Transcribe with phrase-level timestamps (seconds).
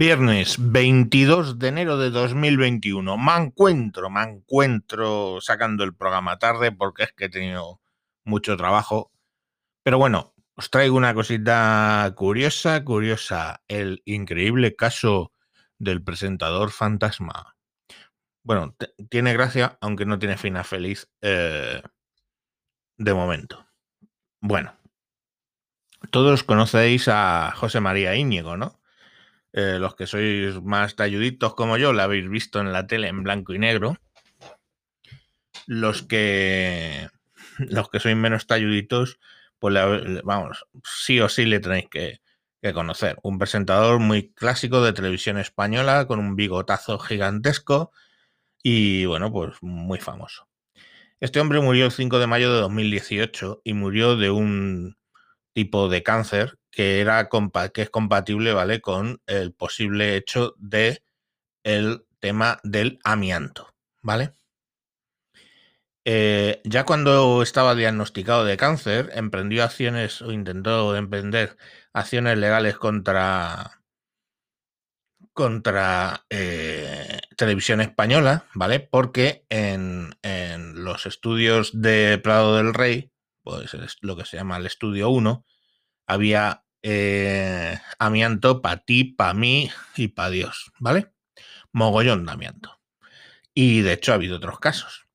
[0.00, 3.18] Viernes 22 de enero de 2021.
[3.18, 7.82] Me encuentro, me encuentro sacando el programa tarde porque es que he tenido
[8.24, 9.12] mucho trabajo.
[9.82, 13.60] Pero bueno, os traigo una cosita curiosa, curiosa.
[13.68, 15.34] El increíble caso
[15.78, 17.58] del presentador fantasma.
[18.42, 18.74] Bueno,
[19.10, 21.82] tiene gracia, aunque no tiene final feliz eh,
[22.96, 23.66] de momento.
[24.40, 24.74] Bueno,
[26.10, 28.79] todos conocéis a José María Íñigo, ¿no?
[29.52, 33.22] Eh, los que sois más talluditos como yo, la habéis visto en la tele en
[33.22, 33.96] blanco y negro.
[35.66, 37.08] Los que
[37.58, 39.18] los que sois menos talluditos,
[39.58, 39.74] pues
[40.24, 42.20] vamos, sí o sí le tenéis que,
[42.62, 43.18] que, conocer.
[43.22, 47.92] Un presentador muy clásico de televisión española, con un bigotazo gigantesco
[48.62, 50.48] y bueno, pues muy famoso.
[51.20, 54.96] Este hombre murió el 5 de mayo de 2018 y murió de un
[55.52, 57.28] tipo de cáncer que, era
[57.72, 58.80] que es compatible, ¿vale?
[58.80, 61.02] Con el posible hecho de
[61.64, 64.32] el tema del amianto, ¿vale?
[66.04, 71.56] Eh, ya cuando estaba diagnosticado de cáncer, emprendió acciones o intentó emprender
[71.92, 73.80] acciones legales contra
[75.32, 78.80] contra eh, televisión española, ¿vale?
[78.80, 83.12] Porque en, en, los estudios de Prado del Rey,
[83.42, 85.44] pues es lo que se llama el estudio 1,
[86.10, 91.12] había eh, amianto para ti, para mí y para Dios, ¿vale?
[91.72, 92.80] Mogollón de amianto.
[93.54, 95.06] Y de hecho ha habido otros casos.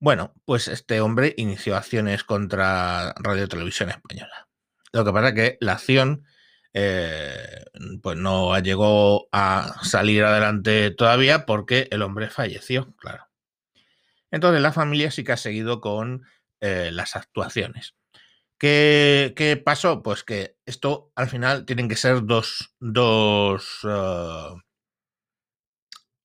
[0.00, 4.48] Bueno, pues este hombre inició acciones contra Radio Televisión Española.
[4.92, 6.24] Lo que pasa es que la acción
[6.72, 7.64] eh,
[8.02, 13.28] pues no llegó a salir adelante todavía porque el hombre falleció, claro.
[14.32, 16.24] Entonces la familia sí que ha seguido con
[16.60, 17.94] eh, las actuaciones.
[18.58, 20.02] ¿Qué, pasó?
[20.02, 24.60] Pues que esto al final tienen que ser dos, dos, uh,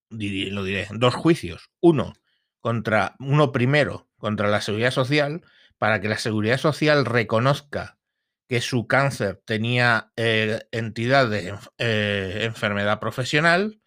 [0.09, 1.69] lo diré, dos juicios.
[1.79, 2.13] Uno
[2.59, 5.43] contra, uno primero contra la seguridad social,
[5.77, 7.99] para que la seguridad social reconozca
[8.47, 13.81] que su cáncer tenía eh, entidad de eh, enfermedad profesional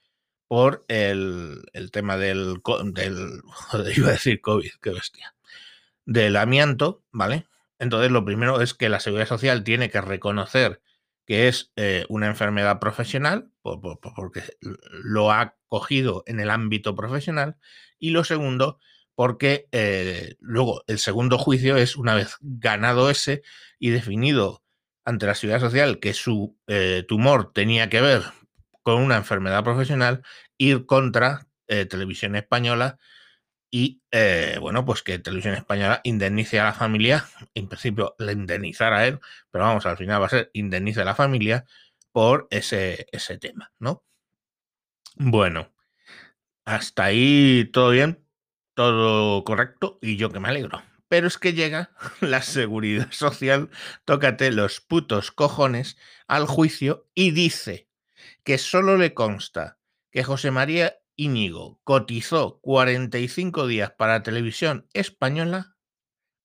[0.46, 2.60] por el, el tema del,
[2.92, 5.34] del, joder, iba a decir COVID, qué bestia,
[6.04, 7.46] del amianto, ¿vale?
[7.78, 10.80] Entonces, lo primero es que la seguridad social tiene que reconocer
[11.26, 14.42] que es eh, una enfermedad profesional, porque
[15.02, 17.56] lo ha cogido en el ámbito profesional,
[17.98, 18.78] y lo segundo,
[19.16, 23.42] porque eh, luego el segundo juicio es una vez ganado ese
[23.78, 24.62] y definido
[25.04, 28.22] ante la seguridad social que su eh, tumor tenía que ver
[28.82, 30.22] con una enfermedad profesional,
[30.58, 32.96] ir contra Televisión Española
[33.76, 39.00] y eh, bueno, pues que Televisión Española indemnice a la familia, en principio le indemnizará
[39.00, 39.20] a él,
[39.50, 41.66] pero vamos, al final va a ser indemnice a la familia
[42.10, 44.02] por ese, ese tema, ¿no?
[45.16, 45.74] Bueno,
[46.64, 48.24] hasta ahí todo bien,
[48.72, 50.82] todo correcto y yo que me alegro.
[51.08, 51.90] Pero es que llega
[52.22, 53.68] la seguridad social,
[54.06, 55.98] tócate los putos cojones
[56.28, 57.90] al juicio y dice
[58.42, 59.76] que solo le consta
[60.10, 65.76] que José María Íñigo cotizó 45 días para televisión española,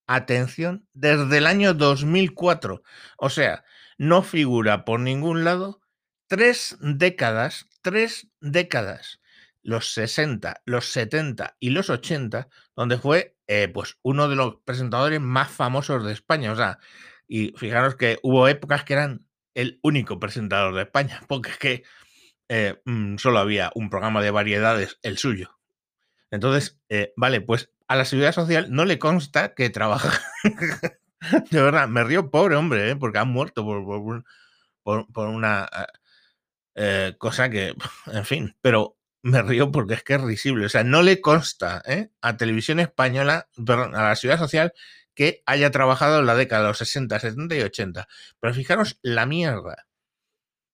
[0.07, 2.81] atención, desde el año 2004.
[3.17, 3.63] O sea,
[3.97, 5.81] no figura por ningún lado
[6.27, 9.19] tres décadas, tres décadas,
[9.63, 15.21] los 60, los 70 y los 80, donde fue eh, pues uno de los presentadores
[15.21, 16.51] más famosos de España.
[16.51, 16.79] O sea,
[17.27, 21.83] y fijaros que hubo épocas que eran el único presentador de España, porque es que
[22.53, 25.57] eh, mm, solo había un programa de variedades, el suyo.
[26.31, 30.21] Entonces, eh, vale, pues a la seguridad social no le consta que trabaja.
[31.49, 32.95] de verdad, me río pobre hombre, ¿eh?
[32.97, 34.25] porque han muerto por,
[34.83, 35.69] por, una
[37.19, 37.73] cosa que,
[38.07, 40.65] en fin, pero me río porque es que es risible.
[40.65, 41.81] O sea, no le consta
[42.21, 44.73] a Televisión Española, perdón, a la seguridad social,
[45.15, 48.09] que haya trabajado en la década de los 60, 70 y 80.
[48.41, 49.87] Pero fijaros la mierda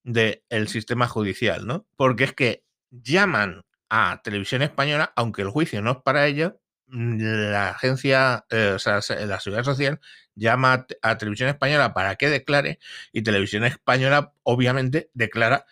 [0.08, 1.86] del sistema judicial, ¿no?
[1.98, 7.52] Porque es que llaman a Televisión Española, aunque el juicio no es para ello, mm,
[7.52, 10.00] la agencia, eh, o sea, la Seguridad Social
[10.36, 12.80] llama a Televisión Española para que declare
[13.12, 15.66] y Televisión Española obviamente declara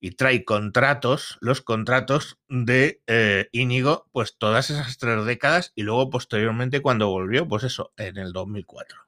[0.00, 6.08] y trae contratos, los contratos de eh, Íñigo, pues todas esas tres décadas y luego
[6.10, 8.98] posteriormente cuando volvió, pues eso, en el 2004.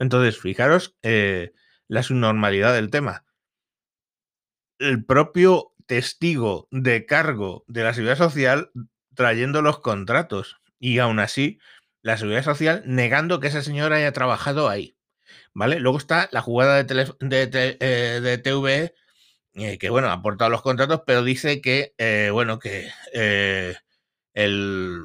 [0.00, 1.52] Entonces, fijaros eh,
[1.88, 3.24] la subnormalidad del tema
[4.78, 8.70] el propio testigo de cargo de la seguridad social
[9.14, 10.60] trayendo los contratos.
[10.78, 11.58] Y aún así,
[12.02, 14.96] la seguridad social negando que esa señora haya trabajado ahí.
[15.54, 15.80] ¿Vale?
[15.80, 18.92] Luego está la jugada de, de, eh,
[19.54, 22.88] eh, que bueno, ha aportado los contratos, pero dice que, eh, bueno, que
[24.34, 25.02] el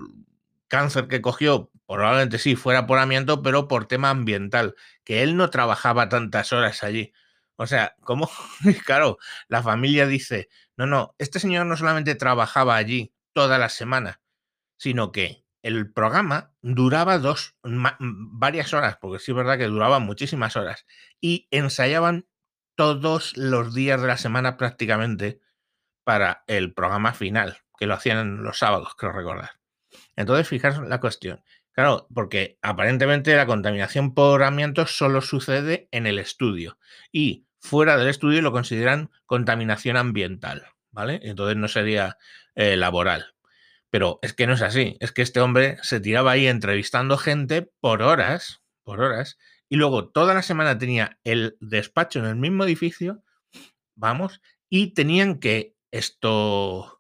[0.68, 5.50] cáncer que cogió probablemente sí fuera por amianto, pero por tema ambiental, que él no
[5.50, 7.14] trabajaba tantas horas allí.
[7.63, 8.30] O sea, ¿cómo?
[8.86, 9.18] claro,
[9.48, 14.19] la familia dice, no, no, este señor no solamente trabajaba allí toda la semana,
[14.75, 20.57] sino que el programa duraba dos, varias horas, porque sí es verdad que duraba muchísimas
[20.57, 20.86] horas,
[21.21, 22.27] y ensayaban
[22.75, 25.39] todos los días de la semana prácticamente
[26.04, 29.51] para el programa final, que lo hacían los sábados, creo recordar.
[30.18, 31.42] Entonces, fijaros la cuestión.
[31.71, 36.77] Claro, porque aparentemente la contaminación por amianto solo sucede en el estudio
[37.12, 41.21] y fuera del estudio lo consideran contaminación ambiental, ¿vale?
[41.24, 42.18] Entonces no sería
[42.56, 43.36] eh, laboral.
[43.89, 47.71] Pero es que no es así, es que este hombre se tiraba ahí entrevistando gente
[47.80, 49.38] por horas, por horas,
[49.69, 53.24] y luego toda la semana tenía el despacho en el mismo edificio,
[53.95, 57.00] vamos, y tenían que esto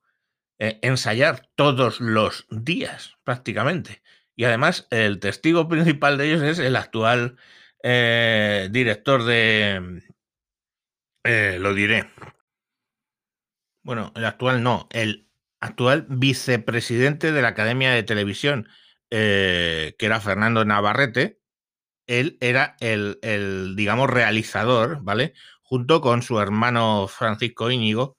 [0.59, 4.01] eh, ensayar todos los días prácticamente.
[4.35, 7.35] Y además el testigo principal de ellos es el actual
[7.83, 10.03] eh, director de...
[11.23, 12.09] Eh, lo diré.
[13.83, 15.29] Bueno, el actual no, el
[15.59, 18.67] actual vicepresidente de la Academia de Televisión,
[19.09, 21.39] que era Fernando Navarrete,
[22.07, 25.33] él era el, digamos, realizador, ¿vale?
[25.61, 28.17] Junto con su hermano Francisco Íñigo,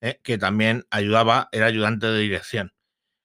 [0.00, 0.20] ¿eh?
[0.22, 2.72] que también ayudaba, era ayudante de dirección.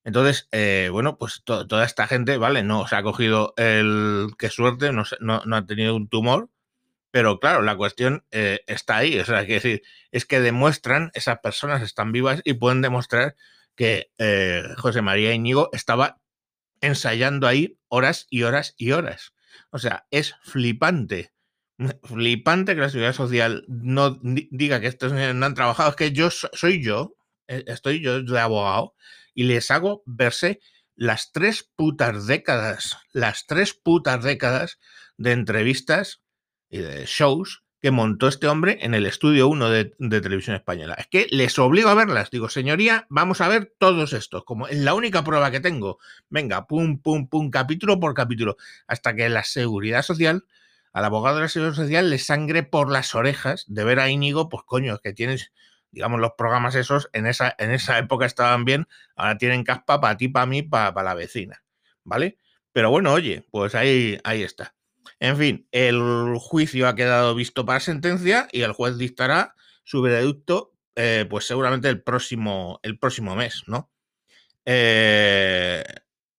[0.05, 2.63] Entonces, eh, bueno, pues toda esta gente, ¿vale?
[2.63, 4.31] No se ha cogido el.
[4.37, 6.49] Qué suerte, no, no, ha tenido un tumor,
[7.13, 9.19] pero claro, la cuestión eh, está ahí.
[9.19, 13.35] O sea, que decir, es que demuestran, esas personas están vivas y pueden demostrar
[13.75, 14.09] que
[14.77, 16.21] José María Íñigo estaba
[16.81, 19.33] ensayando ahí horas y horas y horas.
[19.69, 21.33] O sea, es flipante.
[22.03, 25.91] Flipante que la seguridad social no diga que estos no han trabajado.
[25.91, 27.15] Es que yo soy yo,
[27.47, 28.95] eh, estoy yo de abogado
[29.35, 30.59] y les hago verse
[30.95, 34.79] las tres putas décadas, las tres putas décadas
[35.17, 36.22] de entrevistas
[36.73, 39.85] y de shows que montó este hombre en el estudio 1 de,
[40.21, 40.95] televisión española.
[40.97, 42.31] Es que les obligo a verlas.
[42.31, 44.43] Digo, señoría, vamos a ver todos estos.
[44.43, 45.99] Como es la única prueba que tengo.
[46.29, 48.57] Venga, pum, pum, pum, capítulo por capítulo.
[48.87, 50.45] Hasta que la seguridad social,
[50.93, 54.49] al abogado de la seguridad social, le sangre por las orejas de ver a Íñigo,
[54.49, 55.51] pues coño, que tienes,
[55.91, 60.17] digamos, los programas esos, en esa, en esa época estaban bien, ahora tienen caspa para
[60.17, 61.63] ti, para mí, para, para la vecina.
[62.03, 62.37] ¿Vale?
[62.71, 64.73] Pero bueno, oye, pues ahí, ahí está.
[65.19, 70.73] En fin, el juicio ha quedado visto para sentencia y el juez dictará su veredicto,
[70.95, 73.91] eh, pues seguramente el próximo, el próximo mes, ¿no?
[74.65, 75.83] Eh,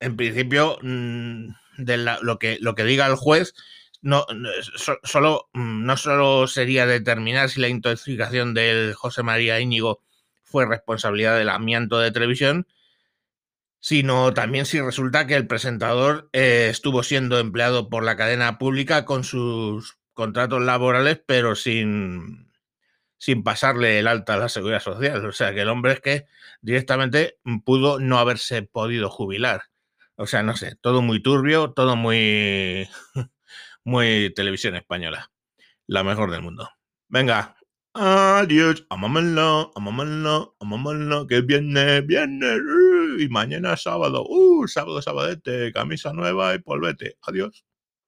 [0.01, 3.55] en principio, mm, de lo, que, lo que diga el juez
[4.05, 4.27] no,
[5.03, 10.03] solo, mm, no solo sería determinar si la intoxicación del José María Íñigo
[10.43, 12.67] fue responsabilidad del amianto de televisión,
[13.85, 19.05] sino también si resulta que el presentador eh, estuvo siendo empleado por la cadena pública
[19.05, 22.51] con sus contratos laborales, pero sin,
[23.19, 25.27] sin pasarle el alta a la seguridad social.
[25.27, 26.25] O sea, que el hombre es que
[26.63, 27.37] directamente
[27.67, 29.65] pudo no haberse podido jubilar.
[30.17, 32.89] O sea, no sé, todo muy turbio, todo muy,
[33.85, 35.31] muy televisión española.
[35.87, 36.71] La mejor del mundo.
[37.09, 37.55] Venga,
[37.93, 42.47] adiós, amámelo, amámelo, amámelo, que viene, viene
[43.19, 47.17] y mañana sábado, uh, sábado, sabadete, camisa nueva y polvete.
[47.23, 47.65] Adiós.